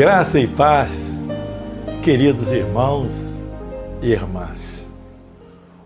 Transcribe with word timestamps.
Graça 0.00 0.40
e 0.40 0.46
paz, 0.46 1.12
queridos 2.02 2.52
irmãos 2.52 3.38
e 4.00 4.10
irmãs. 4.12 4.90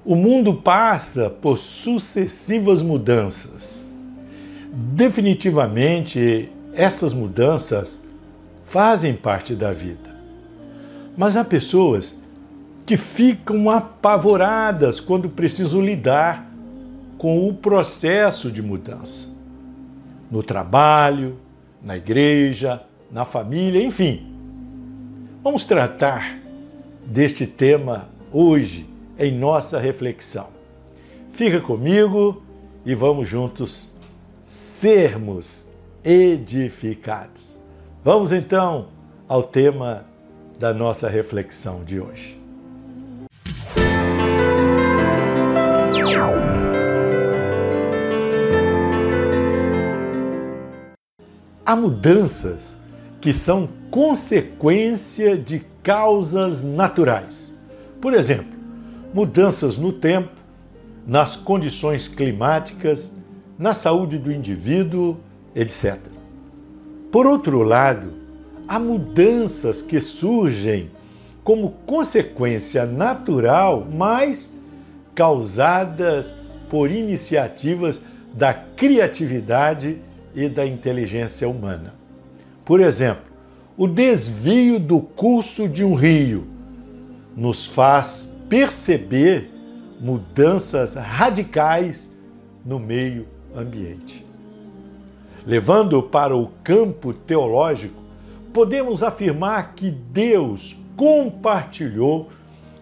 O 0.05 0.15
mundo 0.15 0.55
passa 0.55 1.29
por 1.29 1.59
sucessivas 1.59 2.81
mudanças. 2.81 3.85
Definitivamente, 4.73 6.49
essas 6.75 7.13
mudanças 7.13 8.05
fazem 8.63 9.15
parte 9.15 9.53
da 9.53 9.73
vida. 9.73 10.15
Mas 11.17 11.37
há 11.37 11.43
pessoas 11.43 12.17
que 12.87 12.97
ficam 12.97 13.69
apavoradas 13.69 15.01
quando 15.01 15.29
precisam 15.29 15.85
lidar 15.85 16.49
com 17.19 17.49
o 17.49 17.53
processo 17.53 18.49
de 18.49 18.63
mudança. 18.63 19.37
No 20.31 20.41
trabalho, 20.41 21.37
na 21.83 21.97
igreja, 21.97 22.81
na 23.11 23.25
família, 23.25 23.83
enfim. 23.83 24.35
Vamos 25.43 25.67
tratar 25.67 26.39
deste 27.05 27.47
tema 27.47 28.09
hoje 28.33 28.87
em 29.19 29.37
nossa 29.37 29.79
reflexão. 29.79 30.49
Fica 31.33 31.61
comigo 31.61 32.43
e 32.85 32.95
vamos 32.95 33.29
juntos 33.29 33.97
sermos 34.45 35.71
edificados. 36.03 37.59
Vamos 38.03 38.33
então 38.33 38.89
ao 39.29 39.43
tema 39.43 40.05
da 40.59 40.73
nossa 40.73 41.09
reflexão 41.09 41.85
de 41.85 42.01
hoje. 42.01 42.41
Há 51.67 51.75
mudanças 51.75 52.77
que 53.25 53.33
são 53.33 53.71
consequência 53.91 55.35
de 55.35 55.63
causas 55.83 56.63
naturais. 56.63 57.59
Por 57.99 58.13
exemplo, 58.13 58.53
mudanças 59.15 59.79
no 59.79 59.95
tempo, 59.95 60.29
nas 61.07 61.35
condições 61.35 62.07
climáticas, 62.07 63.17
na 63.59 63.73
saúde 63.73 64.19
do 64.19 64.31
indivíduo, 64.31 65.17
etc. 65.57 65.99
Por 67.11 67.27
outro 67.27 67.63
lado, 67.63 68.13
há 68.69 68.79
mudanças 68.79 69.81
que 69.81 70.03
surgem 70.03 70.91
como 71.43 71.71
consequência 71.87 72.85
natural, 72.85 73.89
mas 73.91 74.55
causadas 75.15 76.35
por 76.69 76.91
iniciativas 76.91 78.05
da 78.35 78.53
criatividade 78.53 79.97
e 80.35 80.47
da 80.47 80.67
inteligência 80.67 81.49
humana. 81.49 82.04
Por 82.65 82.81
exemplo, 82.81 83.25
o 83.77 83.87
desvio 83.87 84.79
do 84.79 85.01
curso 85.01 85.69
de 85.69 85.85
um 85.85 85.95
rio 85.95 86.47
nos 87.37 87.67
faz 87.67 88.39
perceber 88.49 89.51
mudanças 90.01 90.95
radicais 90.95 92.17
no 92.65 92.79
meio 92.79 93.27
ambiente. 93.55 94.25
Levando 95.47 96.03
para 96.03 96.35
o 96.35 96.49
campo 96.63 97.13
teológico, 97.13 98.03
podemos 98.53 99.03
afirmar 99.03 99.75
que 99.75 99.91
Deus 99.91 100.81
compartilhou 100.97 102.31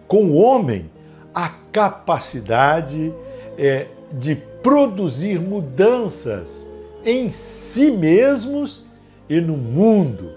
com 0.07 0.25
o 0.25 0.35
homem 0.35 0.89
a 1.33 1.49
capacidade 1.71 3.11
é, 3.57 3.87
de 4.13 4.35
produzir 4.61 5.39
mudanças 5.39 6.65
em 7.03 7.31
si 7.31 7.91
mesmos 7.91 8.85
e 9.29 9.39
no 9.39 9.57
mundo 9.57 10.31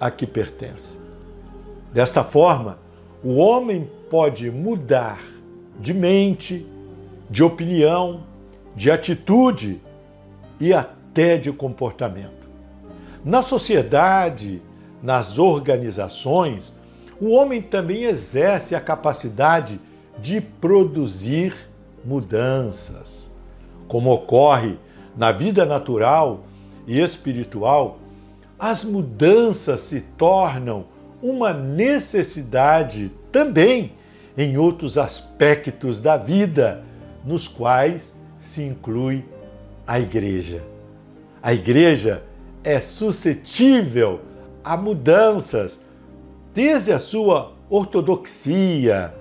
a 0.00 0.10
que 0.10 0.26
pertence. 0.26 0.98
Desta 1.92 2.24
forma, 2.24 2.78
o 3.22 3.36
homem 3.36 3.88
pode 4.10 4.50
mudar 4.50 5.22
de 5.78 5.94
mente, 5.94 6.66
de 7.30 7.42
opinião, 7.42 8.24
de 8.74 8.90
atitude 8.90 9.80
e 10.58 10.72
até 10.72 11.36
de 11.36 11.52
comportamento. 11.52 12.42
Na 13.24 13.42
sociedade, 13.42 14.60
nas 15.02 15.38
organizações, 15.38 16.78
o 17.20 17.30
homem 17.30 17.62
também 17.62 18.04
exerce 18.04 18.74
a 18.74 18.80
capacidade 18.80 19.80
de 20.18 20.40
produzir 20.40 21.54
mudanças. 22.04 23.30
Como 23.86 24.12
ocorre 24.12 24.76
na 25.16 25.30
vida 25.30 25.64
natural 25.64 26.40
e 26.86 27.00
espiritual, 27.00 27.98
as 28.62 28.84
mudanças 28.84 29.80
se 29.80 30.02
tornam 30.16 30.84
uma 31.20 31.52
necessidade 31.52 33.10
também 33.32 33.94
em 34.38 34.56
outros 34.56 34.96
aspectos 34.96 36.00
da 36.00 36.16
vida, 36.16 36.84
nos 37.24 37.48
quais 37.48 38.14
se 38.38 38.62
inclui 38.62 39.24
a 39.84 39.98
igreja. 39.98 40.62
A 41.42 41.52
igreja 41.52 42.22
é 42.62 42.80
suscetível 42.80 44.20
a 44.62 44.76
mudanças, 44.76 45.84
desde 46.54 46.92
a 46.92 47.00
sua 47.00 47.54
ortodoxia, 47.68 49.12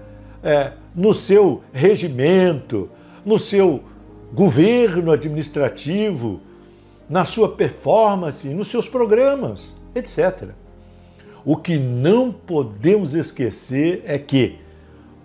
é, 0.43 0.73
no 0.93 1.15
seu 1.15 1.63
regimento, 1.73 2.91
no 3.25 3.39
seu 3.39 3.81
governo 4.31 5.11
administrativo, 5.11 6.41
na 7.11 7.25
sua 7.25 7.49
performance, 7.49 8.47
nos 8.47 8.69
seus 8.69 8.87
programas, 8.87 9.77
etc. 9.93 10.51
O 11.43 11.57
que 11.57 11.77
não 11.77 12.31
podemos 12.31 13.13
esquecer 13.13 14.01
é 14.05 14.17
que 14.17 14.59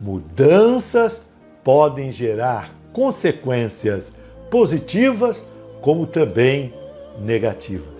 mudanças 0.00 1.32
podem 1.62 2.10
gerar 2.10 2.74
consequências 2.92 4.16
positivas 4.50 5.46
como 5.80 6.08
também 6.08 6.74
negativas. 7.20 7.94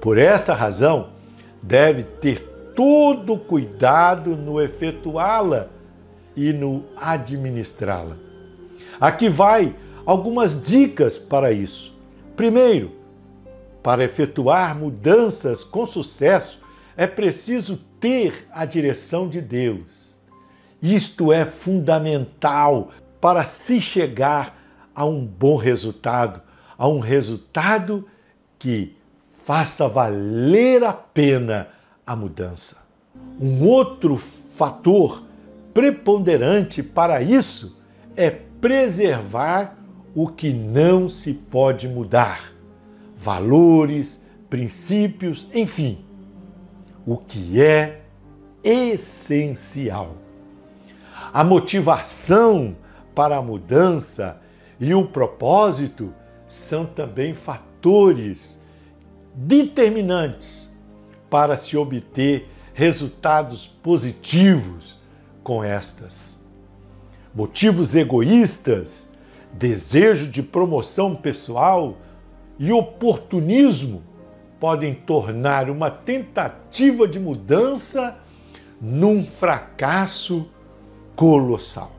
Por 0.00 0.18
esta 0.18 0.52
razão, 0.52 1.10
deve 1.62 2.02
ter 2.02 2.40
todo 2.74 3.38
cuidado 3.38 4.36
no 4.36 4.60
efetuá-la 4.60 5.68
e 6.34 6.52
no 6.52 6.82
administrá-la. 6.96 8.16
Aqui 9.00 9.28
vai 9.28 9.72
algumas 10.04 10.60
dicas 10.60 11.16
para 11.16 11.52
isso. 11.52 11.91
Primeiro, 12.42 12.90
para 13.84 14.02
efetuar 14.02 14.76
mudanças 14.76 15.62
com 15.62 15.86
sucesso, 15.86 16.60
é 16.96 17.06
preciso 17.06 17.78
ter 18.00 18.48
a 18.50 18.64
direção 18.64 19.28
de 19.28 19.40
Deus. 19.40 20.16
Isto 20.82 21.32
é 21.32 21.44
fundamental 21.44 22.90
para 23.20 23.44
se 23.44 23.80
chegar 23.80 24.60
a 24.92 25.04
um 25.04 25.24
bom 25.24 25.54
resultado, 25.54 26.42
a 26.76 26.88
um 26.88 26.98
resultado 26.98 28.08
que 28.58 28.96
faça 29.44 29.86
valer 29.86 30.82
a 30.82 30.92
pena 30.92 31.68
a 32.04 32.16
mudança. 32.16 32.88
Um 33.40 33.64
outro 33.64 34.16
fator 34.16 35.22
preponderante 35.72 36.82
para 36.82 37.22
isso 37.22 37.78
é 38.16 38.30
preservar 38.30 39.76
o 40.14 40.28
que 40.28 40.52
não 40.52 41.08
se 41.08 41.34
pode 41.34 41.88
mudar, 41.88 42.52
valores, 43.16 44.26
princípios, 44.50 45.48
enfim, 45.54 46.04
o 47.06 47.16
que 47.16 47.60
é 47.60 48.02
essencial. 48.62 50.16
A 51.32 51.42
motivação 51.42 52.76
para 53.14 53.36
a 53.36 53.42
mudança 53.42 54.40
e 54.78 54.94
o 54.94 55.06
propósito 55.06 56.12
são 56.46 56.84
também 56.84 57.32
fatores 57.32 58.62
determinantes 59.34 60.70
para 61.30 61.56
se 61.56 61.76
obter 61.76 62.48
resultados 62.74 63.66
positivos 63.66 65.00
com 65.42 65.64
estas. 65.64 66.42
Motivos 67.34 67.94
egoístas 67.94 69.11
desejo 69.52 70.30
de 70.30 70.42
promoção 70.42 71.14
pessoal 71.14 71.96
e 72.58 72.72
oportunismo 72.72 74.02
podem 74.58 74.94
tornar 74.94 75.68
uma 75.68 75.90
tentativa 75.90 77.06
de 77.06 77.18
mudança 77.18 78.18
num 78.80 79.24
fracasso 79.24 80.48
colossal. 81.16 81.92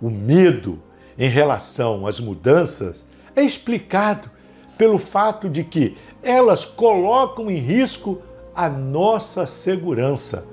O 0.00 0.10
medo 0.10 0.80
em 1.18 1.28
relação 1.28 2.06
às 2.06 2.20
mudanças 2.20 3.04
é 3.34 3.42
explicado 3.42 4.30
pelo 4.78 4.98
fato 4.98 5.48
de 5.48 5.64
que 5.64 5.96
elas 6.22 6.64
colocam 6.64 7.50
em 7.50 7.58
risco 7.58 8.20
a 8.54 8.68
nossa 8.68 9.46
segurança, 9.46 10.46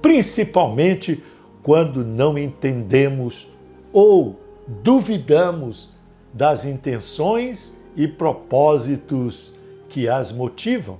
principalmente 0.00 1.22
quando 1.62 2.04
não 2.04 2.38
entendemos 2.38 3.48
ou 3.92 4.40
duvidamos 4.82 5.90
das 6.32 6.64
intenções 6.64 7.82
e 7.96 8.06
propósitos 8.06 9.58
que 9.88 10.08
as 10.08 10.30
motivam. 10.30 10.98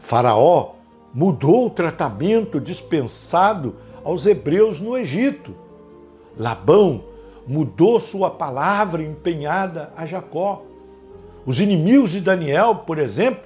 Faraó 0.00 0.76
mudou 1.12 1.66
o 1.66 1.70
tratamento 1.70 2.58
dispensado 2.58 3.76
aos 4.02 4.24
hebreus 4.24 4.80
no 4.80 4.96
Egito. 4.96 5.54
Labão 6.36 7.04
mudou 7.46 8.00
sua 8.00 8.30
palavra 8.30 9.02
empenhada 9.02 9.92
a 9.94 10.06
Jacó. 10.06 10.62
Os 11.44 11.60
inimigos 11.60 12.10
de 12.10 12.22
Daniel, 12.22 12.76
por 12.86 12.98
exemplo, 12.98 13.44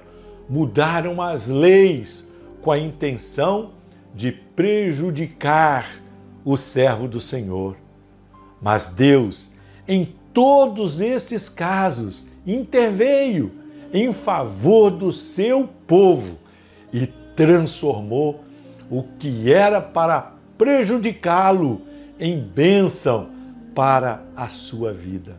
mudaram 0.49 1.21
as 1.21 1.49
leis 1.49 2.33
com 2.61 2.71
a 2.71 2.79
intenção 2.79 3.71
de 4.15 4.31
prejudicar 4.31 6.01
o 6.45 6.55
servo 6.55 7.07
do 7.07 7.19
Senhor. 7.19 7.75
Mas 8.61 8.89
Deus, 8.89 9.53
em 9.87 10.13
todos 10.33 11.01
estes 11.01 11.49
casos, 11.49 12.29
interveio 12.45 13.51
em 13.93 14.13
favor 14.13 14.91
do 14.91 15.11
seu 15.11 15.67
povo 15.87 16.37
e 16.93 17.07
transformou 17.35 18.43
o 18.89 19.03
que 19.17 19.51
era 19.51 19.81
para 19.81 20.33
prejudicá-lo 20.57 21.81
em 22.19 22.39
bênção 22.39 23.29
para 23.73 24.23
a 24.35 24.47
sua 24.49 24.91
vida. 24.91 25.37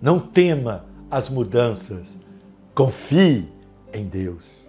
Não 0.00 0.18
tema 0.18 0.84
as 1.10 1.28
mudanças, 1.28 2.16
confie 2.74 3.48
em 3.92 4.04
Deus. 4.04 4.68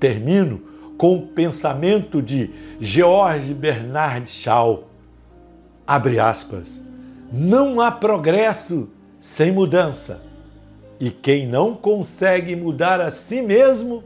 Termino 0.00 0.58
com 0.98 1.16
o 1.16 1.26
pensamento 1.28 2.20
de 2.20 2.50
George 2.80 3.54
Bernard 3.54 4.28
Shaw. 4.28 4.88
Abre 5.86 6.18
aspas. 6.18 6.82
Não 7.32 7.80
há 7.80 7.90
progresso 7.90 8.92
sem 9.20 9.52
mudança. 9.52 10.22
E 11.00 11.10
quem 11.10 11.46
não 11.46 11.74
consegue 11.74 12.54
mudar 12.54 13.00
a 13.00 13.10
si 13.10 13.42
mesmo 13.42 14.04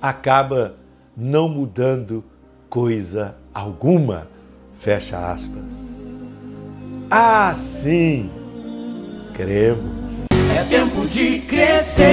acaba 0.00 0.74
não 1.16 1.48
mudando 1.48 2.22
coisa 2.68 3.34
alguma. 3.54 4.28
Fecha 4.78 5.30
aspas. 5.30 5.94
Assim 7.10 8.30
cremos. 9.36 10.26
É 10.56 10.64
tempo 10.64 11.06
de 11.06 11.40
crescer, 11.40 12.04